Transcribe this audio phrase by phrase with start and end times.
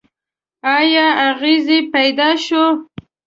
[0.77, 2.65] ایا اغزی پیدا شو.